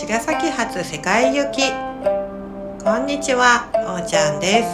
[0.00, 1.60] 茅ヶ崎発世界行き。
[2.82, 4.68] こんにちはおーちゃんです。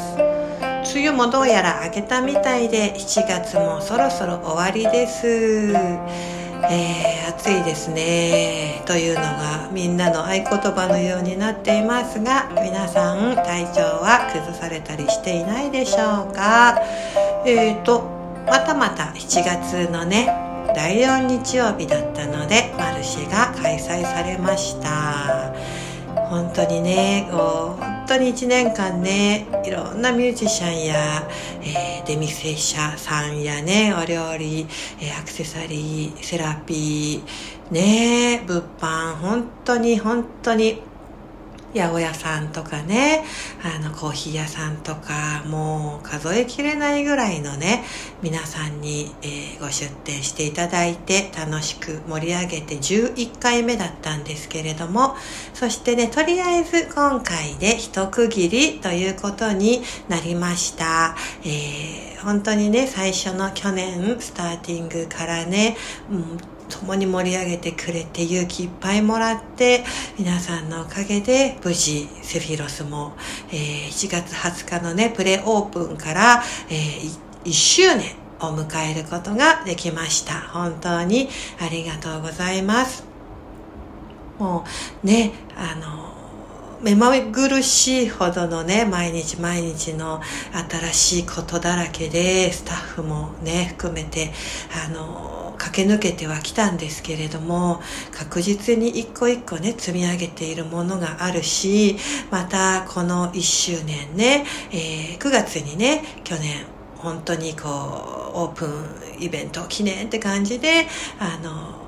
[0.95, 5.27] 梅雨もどうやら明けたみたいで7月もそろそろ終わりです。
[5.27, 8.85] えー、暑いですね。
[8.87, 16.81] というのがみんなの合言葉のようになっていますが皆さん体調は崩されたりしていないでしょうか？
[17.45, 18.15] えーと
[18.47, 20.45] またまた7月のね
[20.77, 25.55] 第4日曜日だったのでマルシェが開催されました。
[26.29, 31.27] 本当にねこう本当に1年間ねいろんなミュージシャンや、
[31.62, 34.67] えー、出店者さんやねお料理、
[35.01, 40.83] えー、アクセサリーセラピーね物販本当に本当に
[41.77, 43.25] 八百屋さんとかね、
[43.62, 47.84] あの、コーヒー屋さんとか、もう数えきれないぐらいのね、
[48.23, 55.15] 皆さんに、えー、ご出店していただいて、楽しく盛り上げて11回目だったんですけれども、
[55.53, 61.17] そしてね、とりあえず今回で一区切りということになりました。
[61.45, 65.77] えー、本当にね、最初の去年、スターティングからね、
[66.11, 69.84] うん共に盛り上げてくれて勇気いっぱいもらって
[70.19, 73.14] 皆さんのおかげで無事セフィロスも、
[73.50, 77.11] えー、1月20日のねプレオープンから、えー、
[77.44, 80.41] 1周年を迎えることができました。
[80.48, 81.28] 本当に
[81.61, 83.05] ありがとうございます。
[84.39, 84.64] も
[85.03, 86.06] うねあの
[86.82, 90.20] 目まぐるしいほどのね毎日毎日の
[90.70, 94.30] 新しいことだらけでスタッフもね含めて
[94.86, 97.80] あの駆け抜けてはきたんですけれども
[98.12, 101.97] 確実に一個一個ね積み上げているものがあるし
[102.30, 106.66] またこの1周年ね、えー、9月にね去年
[106.98, 110.86] 本当にこうオープンイベント記念って感じで
[111.19, 111.86] あの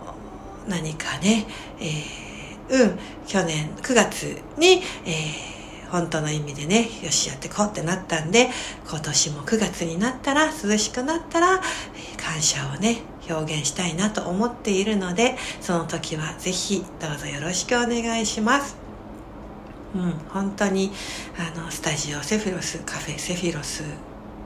[0.69, 1.47] 何かね、
[1.81, 2.28] えー、
[2.71, 5.59] うん去年9月に、えー
[5.91, 8.51] 本当の意味でね、よしやってこうってなったんで、
[8.89, 11.61] 今年も9月になったら、涼しくなったら、
[12.19, 18.77] 感謝をね、表現したいなと思っているので、その時はぜひどうぞよろしくお願いします。
[19.95, 20.93] うん、本当に、
[21.39, 23.83] あの、スタジオセフィロス、カフェセフィロス、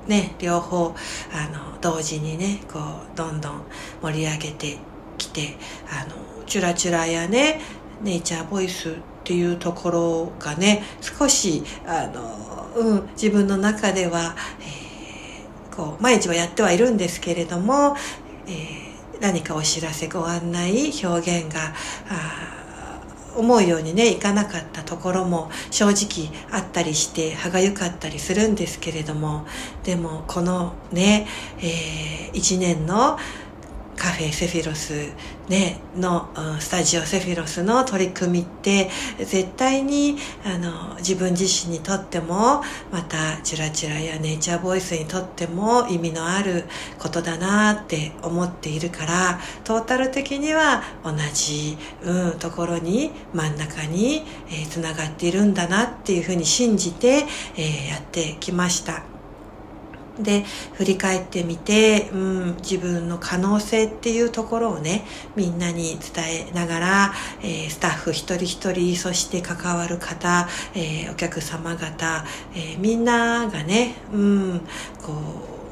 [0.06, 0.94] ね、両方、
[1.32, 3.62] あの、同時にね、こう、どんどん
[4.00, 4.78] 盛り上げて
[5.19, 5.56] きて、
[5.91, 6.15] あの、
[6.47, 7.61] チュラチュラやね、
[8.02, 17.96] ネイチャーボイスっていうところがね少しあの、うん、自分の中では、えー、こう毎日はやってはいるんですけれども、
[18.46, 21.72] えー、何かお知らせご案内表現が
[23.36, 29.46] 思うようにねいかなかったところも正直あったりして歯がゆかったりするんですけれども
[29.84, 31.26] でもこのね、
[31.58, 33.19] えー、1年の
[34.02, 35.12] カフェセフィロス、
[35.48, 46.64] ね、のスタジオセフィロスの取り組みって絶対にあの自分自身にとってもまたチュラチュラやネイチャーボイスにとっても意味のある
[46.98, 54.24] ことだなって思っているからトータル的には同じ、うん、ところに真ん中に
[54.69, 57.24] つな、えー、がっているんだなっていうふうに信じて、
[57.56, 59.22] えー、やってきました。
[60.19, 65.05] で振り返ってみて、うん、自分の可能性っていうところをね
[65.37, 72.25] みんなに伝えながら、えー、スタッフ一人一人そして関わる方、えー、お客様方、
[72.55, 74.61] えー、みんながね、うん、
[75.03, 75.12] こ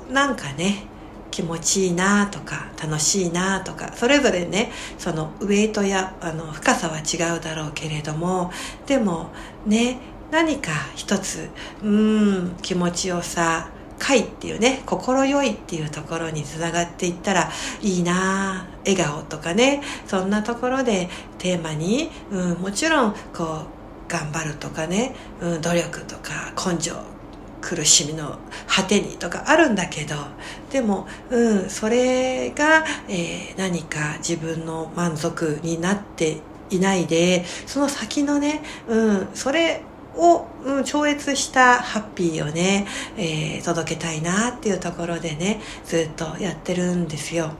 [0.08, 0.84] うなんかね
[1.30, 8.50] 気持ちいいなとか楽しいなとかそれぞれねそのウェイトやあの深さは違うだろうけれども
[8.86, 9.30] でも
[9.64, 9.98] ね
[10.30, 11.50] 何か一つ
[11.82, 17.50] うん気持ちよさ快っていうね心よいっていうところにつながっていったら
[17.82, 26.94] いいな笑顔とかねそんなところでテーマに、うん、もちろんこう頑張るとかね、うん、努力とか根性
[27.60, 30.16] 苦しみの果てにとかあるんだけど
[30.70, 36.38] でも、うん、それが、えー、何か自分の満足になって
[36.70, 39.82] いないでその先のね、うん、それ
[40.20, 42.86] を、うん、超越したハッピーをね、
[43.16, 47.52] えー、届けたいなっていうところでねずっとやってるんですよ。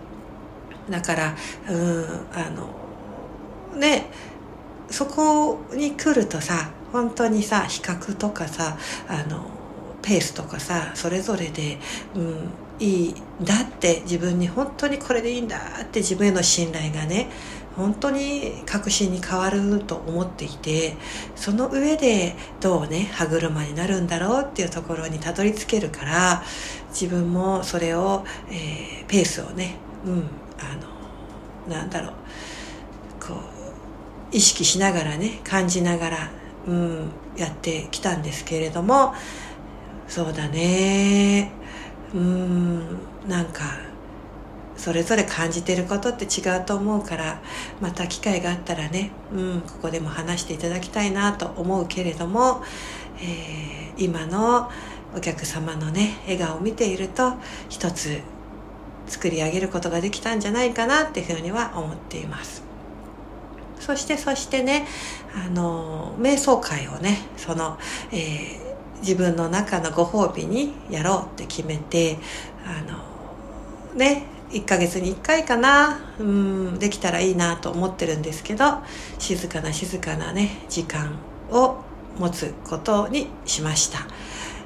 [0.91, 1.37] だから
[1.69, 4.07] うんあのね
[4.91, 8.77] そこに来るとさ本当にさ比較とかさ
[9.09, 9.47] あの
[10.03, 11.79] ペースとかさそれぞれで、
[12.15, 13.15] うん、いいん
[13.45, 17.29] だって自分に本当にこれでいいんだって自分への信頼がね
[17.77, 20.97] 本当に確信に変わると思っていて
[21.37, 26.43] その上でどうね歯車になるんだろうっていうところにたどり着けるから
[26.91, 30.29] 自分もそれを、えー、ペースをねうん
[30.59, 30.75] あ
[31.69, 32.13] のなんだろう
[33.21, 36.31] こう意識しながらね感じながら、
[36.67, 39.15] うん、やってきたんですけれども
[40.09, 41.53] そうだね
[42.15, 43.90] うんなんか
[44.81, 47.43] それぞれ感じてることって違うと思うから
[47.83, 52.65] また機会があったらね、うん、ここでも話していただきたいなと思うけれども、
[53.21, 54.71] えー、今の
[55.15, 57.35] お客様のね笑顔を見ていると
[57.69, 58.23] 一つ
[59.07, 62.63] 作り上げることができたんじゃないかなっていうふうには思っています。
[63.81, 64.87] そしてそしてね
[65.35, 67.79] あの瞑想会をねその、
[68.13, 72.19] えー、自分の中のご褒美にやろうって決めて
[72.65, 76.01] あのね1ヶ月に1回かな。
[76.19, 78.65] うんできたらいいなと思ってるんですけど
[79.19, 81.19] 静かな静かなね時間
[81.51, 81.79] を
[82.19, 84.01] 持つことにしました、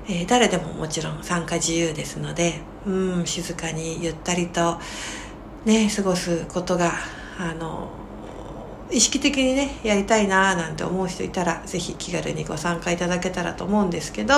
[0.09, 4.79] えー、誰でももちろん参加自由ですのでうん静かにゆったりと
[5.65, 6.93] ね過ごすことが
[7.39, 7.91] あの
[8.91, 14.35] 意識的にねやりたいなぁなんて思う人いたら是非気軽にご参加いただけたらと思うんですけど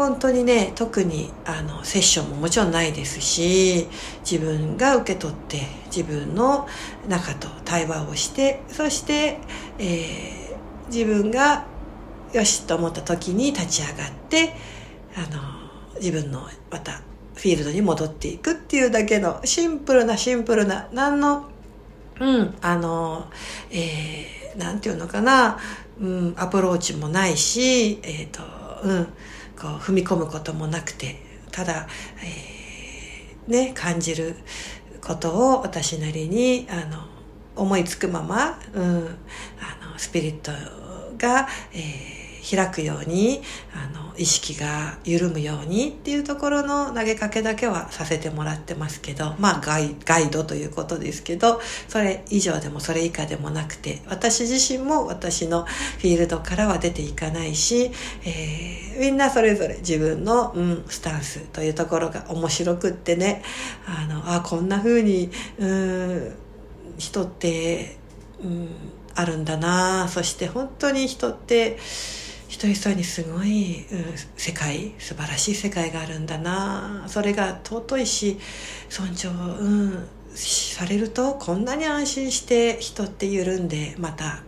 [0.00, 3.86] 本当にね特にあのセッションももちろんないですし
[4.20, 5.60] 自分が受け取って
[5.94, 6.66] 自分の
[7.06, 9.36] 中と対話をしてそして、
[9.78, 11.66] えー、自分が
[12.32, 14.54] よしと思った時に立ち上がって
[15.16, 17.02] あの自分のまた
[17.34, 21.50] フィールドに戻っていくっていうだけのシンプルなシンプルな何の
[22.20, 23.28] うんあの
[23.70, 25.58] えー、なんていうのかな、
[26.00, 28.42] うん、アプローチもないしえっ、ー、と
[28.82, 29.08] うん
[29.60, 31.16] こう踏み込むこともなくて
[31.50, 31.86] ただ、
[32.24, 34.36] えー、ね感じる
[35.02, 37.04] ことを私なりにあの
[37.56, 39.18] 思いつくまま、うん、
[39.60, 40.52] あのスピリット
[41.18, 42.19] が、えー
[42.56, 43.42] 開くように
[43.74, 57.90] あの意識が緩むようにっていうところの投げかけだけはさせてもらってますけどまあガイガイドということですけどそれ以上でもそれ以下でもなくて私自身も私のフィールドからは出ていかないし、
[58.24, 63.42] えー、みんなそれぞれ自分の、うん、スタンスというところが面白くってね
[63.86, 66.32] あのあこんな風にうん
[66.98, 67.96] 人って、
[68.42, 68.68] うん、
[69.14, 71.78] あるんだなそして本当に人って
[72.50, 74.04] 一人一人にすごい、うん、
[74.36, 78.38] 世界素晴らしい世界があるんだなそれが尊いし
[78.88, 84.42] 尊重、うん、されるとこんなに安心して人って緩んでまた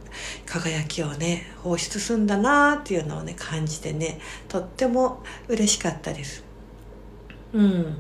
[0.47, 4.19] 輝きをね放出すんだなっていうのをね感じてね
[4.49, 6.45] とっても嬉しかったです。
[7.53, 7.99] うん、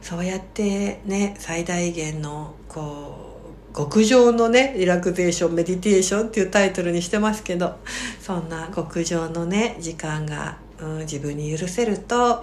[0.00, 3.31] そうやってね最大限のこう
[3.74, 7.78] 極上のねリラクゼーションメディテーションっていうタイトルにしてますけど
[8.20, 12.42] そんな極上のね時間が、うん、自分に許せると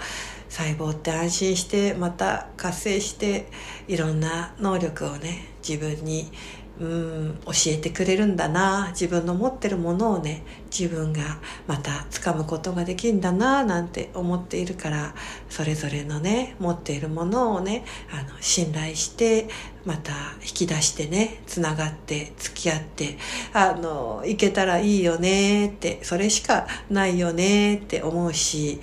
[0.49, 3.47] 細胞って安心してまた活性して
[3.87, 6.31] いろんな能力をね自分に
[6.79, 8.89] うん教えてくれるんだな。
[8.91, 15.13] 自分の持ってるものをね自分がまた掴むことができるんだななんて思っているから
[15.49, 19.49] それぞれのね持っているものをねあの信頼して
[19.85, 20.11] また
[20.41, 23.17] 引き出してねつながって付き合って
[23.53, 28.79] あのいけたらいいよねってそれしかないよねって思うし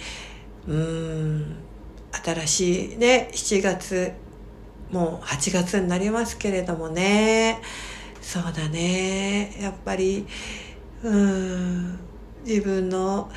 [0.69, 1.57] うん
[2.25, 4.13] 新しいね7月
[4.91, 7.61] もう8月になりますけれどもね
[8.27, 9.57] そうだね。
[9.61, 10.27] やっぱり
[11.05, 11.97] うん
[12.45, 13.31] 自分の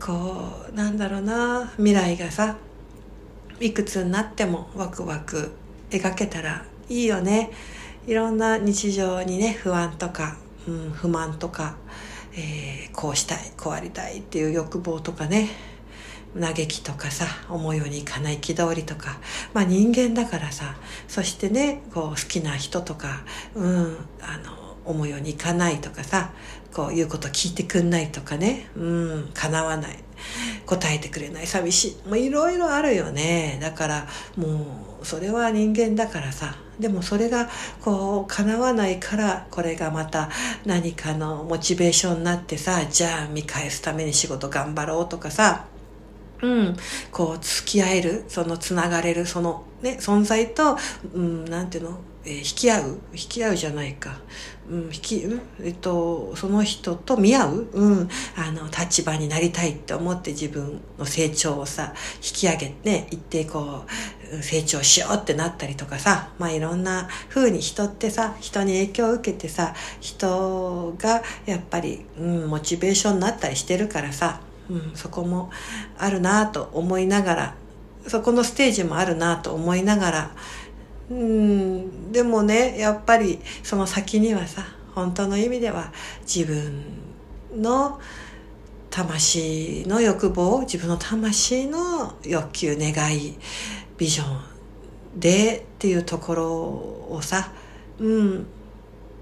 [0.00, 2.56] こうなんだろうな未来がさ
[3.60, 5.52] いくつになってもワクワク
[5.90, 7.52] 描けたらいいよね。
[8.08, 11.76] いろんな日常にね不安とか、うん、不満とか、
[12.32, 15.50] えー、こうしたいこうありたいっていう欲望とかね。
[16.38, 19.18] 嘆きとかさ思うようにいかない憤りとか。
[19.54, 20.76] まあ人間だからさ
[21.08, 26.30] そしてねこう好きな人とかうんあの思うようにいかないとかさ
[26.72, 28.68] こういうこと聞いてくんないとかね。
[28.76, 29.98] うん叶わない。
[30.66, 31.46] 答えてくれない。
[31.46, 32.08] 寂しい。
[32.08, 33.58] もういろいろあるよね。
[33.62, 34.06] だから
[34.36, 36.56] もうそれは人間だからさ。
[36.78, 37.48] でもそれが
[37.80, 40.28] こう叶わないからこれがまた
[40.66, 45.64] 何かのモチベーションになってさじゃあ見返すために仕事頑張ろうとかさ。
[46.42, 46.76] うん、
[47.10, 50.76] こう付き合えるそのつながれるそのね存在と、
[51.14, 52.98] うん、なんていうの、えー、引き合う？
[53.12, 54.18] 引き合うじゃないか、
[54.68, 75.50] うん、引き、うん、えっとその人と見合う、うん、あの立場になりたいって思って自分の成長をさ引き上げて、ね、一定こう成長しようってなったりとかさまあいろんな風に人ってさ人に影響を受けてさ人がやっぱり、うん、モチベーションになったりしてるからさうん、そこも
[75.98, 77.54] あるなと思いながら
[78.06, 80.30] そこのステージもあるなと思いながら
[81.10, 85.92] うんでもねやっぱりその先にはさ本当の意味では
[86.22, 86.82] 自分
[87.54, 88.00] の
[88.90, 93.36] 魂の欲望自分の魂の欲求願い
[93.98, 96.52] ビジョンでっていうところ
[97.10, 97.52] をさ
[97.98, 98.46] うん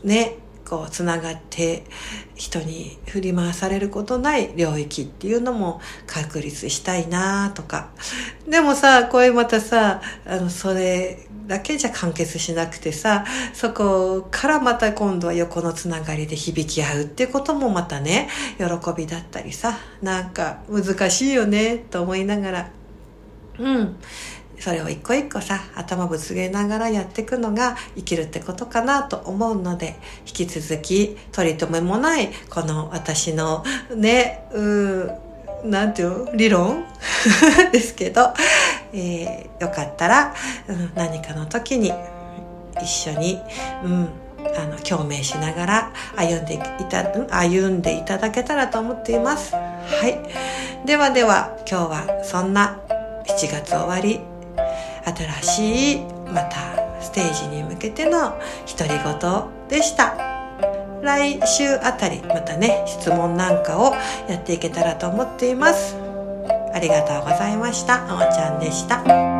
[0.04, 0.36] ね
[0.68, 1.84] こうつながって
[2.34, 7.90] 人に振り回されることない領域っていうのも確立したいなとか。
[8.48, 18.28] でもさこれまたさあのそれだけじゃ完結しなくてさそこからまた今度は横のつながりで響き合うっていうこともまたね
[18.58, 18.64] 喜
[18.96, 22.70] びだったりさなんか難しいよねと思いながら。
[23.58, 23.96] うん。
[24.58, 29.96] それを一個一個さ頭ぶつけながらやっていくのが生きるってことかなと思うので
[30.26, 35.24] 引き続き取り留めもないこの私のねうん
[35.64, 36.84] なんていう理論？
[37.72, 38.34] ですけど、
[38.92, 40.34] えー、よかったら、
[40.68, 41.92] うん、何かの時に
[42.82, 43.40] 一緒に、
[43.82, 44.08] うん、
[44.56, 49.54] あの共鳴しながら歩んでいた歩んでいただけたらと思っています。
[49.54, 49.60] は
[50.06, 50.86] い。
[50.86, 52.78] ではでは今日はそんな
[53.26, 54.20] 7月終わり
[55.04, 58.38] 新しいまたステージに向けての
[58.78, 60.16] 独り言でした。
[61.02, 63.94] 来週あたりまたね質問なんかを
[64.28, 65.96] やっていけたらと思っています。
[66.72, 68.06] ありがとうございました。
[68.08, 69.33] あおちゃんでした。